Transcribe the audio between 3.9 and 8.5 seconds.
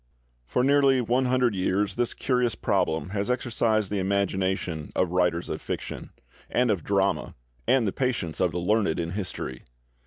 the imagination of writers of fiction—and of drama, and the patience